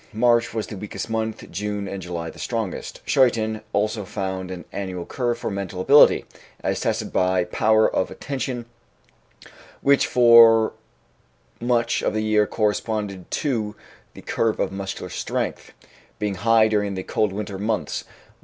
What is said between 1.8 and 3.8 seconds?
and July the strongest. Schuyten